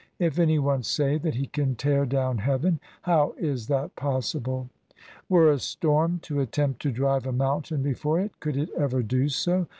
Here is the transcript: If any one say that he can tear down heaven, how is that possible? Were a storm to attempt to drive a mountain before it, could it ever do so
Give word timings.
If 0.17 0.39
any 0.39 0.57
one 0.57 0.81
say 0.81 1.19
that 1.19 1.35
he 1.35 1.45
can 1.45 1.75
tear 1.75 2.07
down 2.07 2.39
heaven, 2.39 2.79
how 3.03 3.35
is 3.37 3.67
that 3.67 3.95
possible? 3.95 4.67
Were 5.29 5.51
a 5.51 5.59
storm 5.59 6.17
to 6.23 6.39
attempt 6.39 6.81
to 6.81 6.91
drive 6.91 7.27
a 7.27 7.31
mountain 7.31 7.83
before 7.83 8.19
it, 8.19 8.39
could 8.39 8.57
it 8.57 8.71
ever 8.71 9.03
do 9.03 9.29
so 9.29 9.67